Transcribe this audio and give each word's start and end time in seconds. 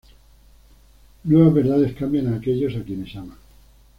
Nuevas 1.25 1.53
verdades 1.53 1.93
cambian 1.93 2.29
a 2.33 2.37
aquellos 2.37 2.75
a 2.75 2.83
quienes 2.83 3.15
ama. 3.15 3.37